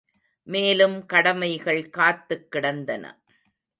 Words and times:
மேலும் 0.47 1.05
கடமைகள் 1.05 1.89
காத்துக் 1.89 2.51
கிடந்தன. 2.51 3.05